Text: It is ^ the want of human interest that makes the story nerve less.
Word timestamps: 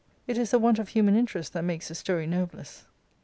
It 0.25 0.35
is 0.35 0.47
^ 0.47 0.51
the 0.51 0.57
want 0.57 0.79
of 0.79 0.89
human 0.89 1.15
interest 1.15 1.53
that 1.53 1.63
makes 1.63 1.89
the 1.89 1.93
story 1.93 2.25
nerve 2.25 2.55
less. 2.55 2.87